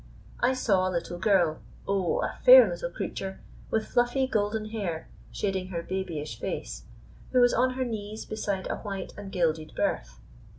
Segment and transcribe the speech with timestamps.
[0.39, 5.67] I saw a little girl, oh, a fair little creature, with fluffy, golden hair shading
[5.67, 6.85] her babyish face,
[7.33, 10.17] who was on her knees beside a white and gilded berth.